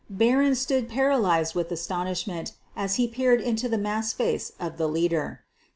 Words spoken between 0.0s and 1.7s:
Barron stood paralyzed